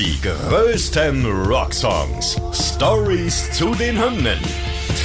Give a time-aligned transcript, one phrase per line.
[0.00, 2.40] Die größten Rocksongs.
[2.54, 4.38] Stories zu den Hymnen.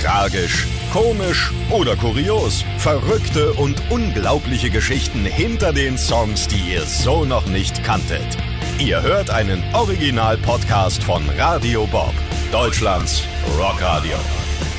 [0.02, 2.64] Tragisch, komisch oder kurios.
[2.78, 8.38] Verrückte und unglaubliche Geschichten hinter den Songs, die ihr so noch nicht kanntet.
[8.80, 12.14] Ihr hört einen Original-Podcast von Radio Bob,
[12.54, 13.22] Deutschlands
[13.60, 14.16] Rockradio.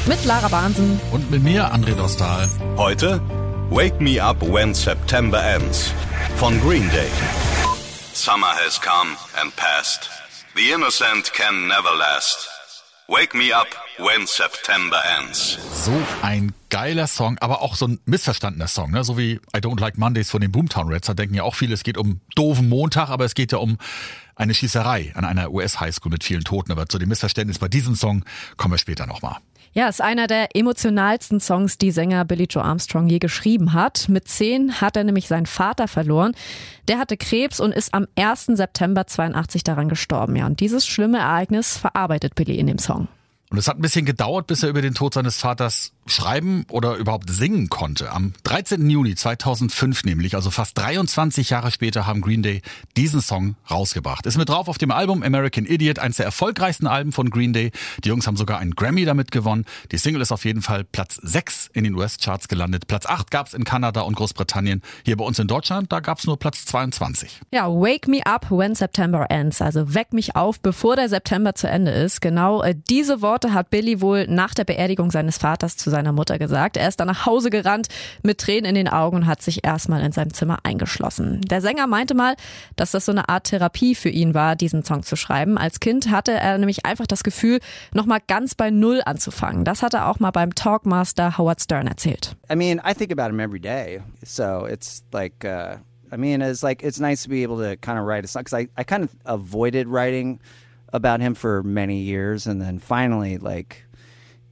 [0.07, 0.99] Mit Lara Bahnsen.
[1.13, 2.49] Und mit mir, André Dostal.
[2.79, 3.21] Heute
[3.69, 5.93] Wake Me Up When September Ends
[6.37, 7.11] von Green Day.
[8.17, 10.09] Summer has come and passed.
[10.57, 12.49] The innocent can never last.
[13.09, 13.69] Wake me up
[13.99, 15.59] when September ends.
[15.73, 15.93] So
[16.23, 19.05] ein geiler Song, aber auch so ein missverstandener Song, ne?
[19.05, 21.07] so wie I Don't Like Mondays von den Boomtown Reds.
[21.07, 23.79] Da denken ja auch viele, es geht um doofen Montag, aber es geht ja um
[24.35, 26.73] eine Schießerei an einer US-Highschool mit vielen Toten.
[26.73, 28.25] Aber zu dem Missverständnis bei diesem Song
[28.57, 29.37] kommen wir später nochmal.
[29.73, 34.09] Ja, ist einer der emotionalsten Songs, die Sänger Billy Joe Armstrong je geschrieben hat.
[34.09, 36.35] Mit zehn hat er nämlich seinen Vater verloren.
[36.89, 38.47] Der hatte Krebs und ist am 1.
[38.47, 40.37] September 82 daran gestorben.
[40.37, 43.09] Ja, und dieses schlimme Ereignis verarbeitet Billy in dem Song.
[43.51, 46.97] Und es hat ein bisschen gedauert, bis er über den Tod seines Vaters schreiben oder
[46.97, 48.11] überhaupt singen konnte.
[48.13, 48.89] Am 13.
[48.89, 52.63] Juni 2005 nämlich, also fast 23 Jahre später, haben Green Day
[52.97, 54.27] diesen Song rausgebracht.
[54.27, 57.73] Ist mit drauf auf dem Album American Idiot, eines der erfolgreichsten Alben von Green Day.
[58.05, 59.65] Die Jungs haben sogar einen Grammy damit gewonnen.
[59.93, 62.87] Die Single ist auf jeden Fall Platz 6 in den US-Charts gelandet.
[62.87, 64.83] Platz 8 gab's in Kanada und Großbritannien.
[65.05, 67.41] Hier bei uns in Deutschland, da gab's nur Platz 22.
[67.53, 71.69] Ja, Wake Me Up When September Ends, also weck mich auf, bevor der September zu
[71.69, 72.21] Ende ist.
[72.21, 76.13] Genau äh, diese Worte Worte hat Billy wohl nach der Beerdigung seines Vaters zu seiner
[76.13, 76.79] Mutter gesagt.
[76.79, 77.89] Er ist dann nach Hause gerannt
[78.23, 81.43] mit Tränen in den Augen und hat sich erstmal in seinem Zimmer eingeschlossen.
[81.43, 82.35] Der Sänger meinte mal,
[82.77, 85.59] dass das so eine Art Therapie für ihn war, diesen Song zu schreiben.
[85.59, 87.61] Als Kind hatte er nämlich einfach das Gefühl,
[87.93, 89.67] nochmal ganz bei Null anzufangen.
[89.67, 92.37] Das hat er auch mal beim Talkmaster Howard Stern erzählt.
[92.51, 94.01] I mean, I think about him every day.
[94.25, 95.77] So it's like, uh,
[96.11, 98.45] I mean, it's like, it's nice to be able to kind of write a song
[98.45, 100.41] because I, I kind of avoided writing
[100.93, 103.87] about him for many years, and then finally, like,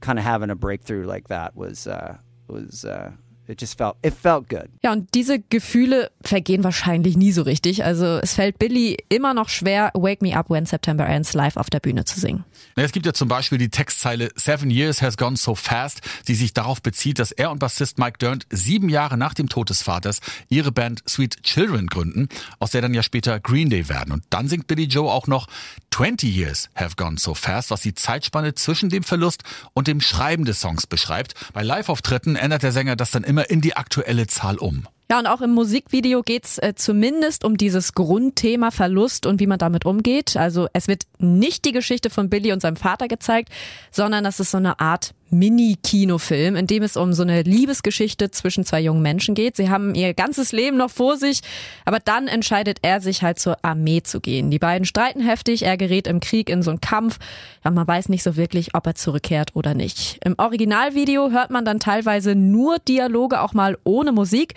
[0.01, 3.11] kind of having a breakthrough like that was uh, was uh,
[3.47, 4.69] it just felt it felt good.
[4.83, 7.83] Ja, und diese Gefühle vergehen wahrscheinlich nie so richtig.
[7.83, 11.69] Also es fällt Billy immer noch schwer, Wake Me Up When September Ends live auf
[11.69, 12.43] der Bühne zu singen.
[12.75, 16.53] Es gibt ja zum Beispiel die Textzeile Seven Years has gone so fast, die sich
[16.53, 20.19] darauf bezieht, dass er und Bassist Mike Durnt sieben Jahre nach dem Tod des Vaters
[20.49, 22.29] ihre Band Sweet Children gründen,
[22.59, 24.11] aus der dann ja später Green Day werden.
[24.11, 25.47] Und dann singt Billy Joe auch noch
[25.95, 30.43] 20 Years have gone so fast, was die Zeitspanne zwischen dem Verlust und dem Schreiben
[30.43, 31.35] des Songs beschreibt.
[31.53, 34.89] Bei Live-Auftritten ändert der Sänger das dann immer in die aktuelle Zahl um.
[35.09, 39.59] Ja, und auch im Musikvideo geht's äh, zumindest um dieses Grundthema Verlust und wie man
[39.59, 40.35] damit umgeht.
[40.35, 43.49] Also es wird nicht die Geschichte von Billy und seinem Vater gezeigt,
[43.91, 48.65] sondern das ist so eine Art Mini-Kinofilm, in dem es um so eine Liebesgeschichte zwischen
[48.65, 49.55] zwei jungen Menschen geht.
[49.57, 51.41] Sie haben ihr ganzes Leben noch vor sich,
[51.83, 54.49] aber dann entscheidet er sich halt zur Armee zu gehen.
[54.49, 57.19] Die beiden streiten heftig, er gerät im Krieg in so einen Kampf.
[57.63, 60.19] Ja, man weiß nicht so wirklich, ob er zurückkehrt oder nicht.
[60.23, 64.55] Im Originalvideo hört man dann teilweise nur Dialoge, auch mal ohne Musik.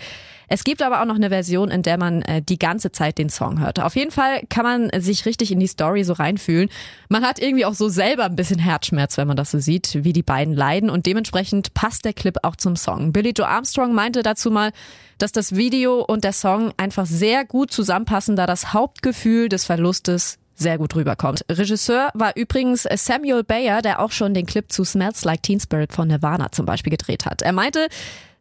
[0.49, 3.29] Es gibt aber auch noch eine Version, in der man äh, die ganze Zeit den
[3.29, 3.79] Song hört.
[3.79, 6.69] Auf jeden Fall kann man sich richtig in die Story so reinfühlen.
[7.07, 10.13] Man hat irgendwie auch so selber ein bisschen Herzschmerz, wenn man das so sieht, wie
[10.13, 13.13] die beiden leiden und dementsprechend passt der Clip auch zum Song.
[13.13, 14.71] Billy Joe Armstrong meinte dazu mal,
[15.19, 20.39] dass das Video und der Song einfach sehr gut zusammenpassen, da das Hauptgefühl des Verlustes
[20.55, 21.45] sehr gut rüberkommt.
[21.49, 25.93] Regisseur war übrigens Samuel Bayer, der auch schon den Clip zu Smells Like Teen Spirit
[25.93, 27.41] von Nirvana zum Beispiel gedreht hat.
[27.41, 27.87] Er meinte,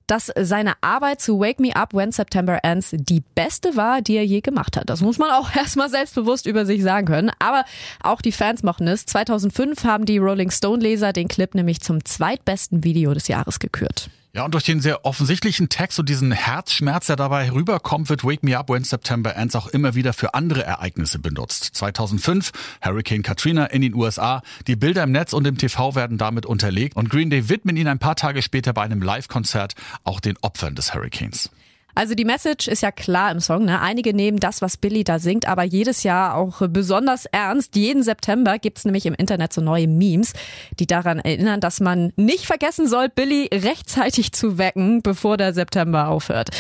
[0.09, 4.27] dass seine Arbeit zu Wake Me Up When September Ends die beste war, die er
[4.27, 4.91] je gemacht hat.
[4.91, 7.31] Das muss man auch erstmal selbstbewusst über sich sagen können.
[7.39, 7.65] Aber
[8.03, 9.07] auch die Fans mochten es.
[9.07, 14.11] 2005 haben die Rolling Stone Leser den Clip nämlich zum zweitbesten Video des Jahres gekürt.
[14.35, 18.43] Ja, und durch den sehr offensichtlichen Text und diesen Herzschmerz, der dabei herüberkommt, wird Wake
[18.43, 21.65] Me Up When September Ends auch immer wieder für andere Ereignisse benutzt.
[21.75, 22.53] 2005
[22.85, 24.43] Hurricane Katrina in den USA.
[24.67, 27.89] Die Bilder im Netz und im TV werden damit unterlegt und Green Day widmen ihn
[27.89, 29.75] ein paar Tage später bei einem Live-Konzert
[30.05, 31.51] auch den Opfern des Hurricanes.
[31.95, 33.65] Also die Message ist ja klar im Song.
[33.65, 33.81] Ne?
[33.81, 37.75] Einige nehmen das, was Billy da singt, aber jedes Jahr auch besonders ernst.
[37.75, 40.33] Jeden September gibt's nämlich im Internet so neue Memes,
[40.79, 46.07] die daran erinnern, dass man nicht vergessen soll, Billy rechtzeitig zu wecken, bevor der September
[46.07, 46.51] aufhört.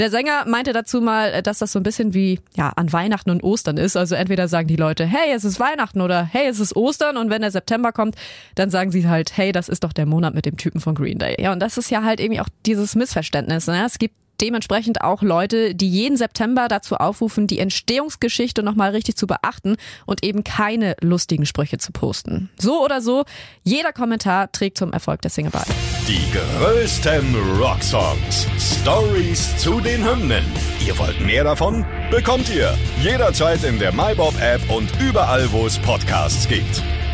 [0.00, 3.44] Der Sänger meinte dazu mal, dass das so ein bisschen wie ja an Weihnachten und
[3.44, 3.96] Ostern ist.
[3.96, 7.30] Also entweder sagen die Leute, hey, es ist Weihnachten oder hey, es ist Ostern und
[7.30, 8.16] wenn der September kommt,
[8.56, 11.18] dann sagen sie halt, hey, das ist doch der Monat mit dem Typen von Green
[11.18, 11.36] Day.
[11.40, 13.68] Ja, und das ist ja halt irgendwie auch dieses Missverständnis.
[13.68, 13.84] Ne?
[13.86, 19.26] Es gibt dementsprechend auch Leute, die jeden September dazu aufrufen, die Entstehungsgeschichte nochmal richtig zu
[19.26, 19.76] beachten
[20.06, 22.50] und eben keine lustigen Sprüche zu posten.
[22.58, 23.24] So oder so,
[23.62, 25.64] jeder Kommentar trägt zum Erfolg der Single bei.
[26.06, 28.46] Die größten Rocksongs.
[28.58, 30.44] Stories zu den Hymnen.
[30.86, 31.84] Ihr wollt mehr davon?
[32.10, 36.82] Bekommt ihr jederzeit in der MyBob-App und überall, wo es Podcasts gibt.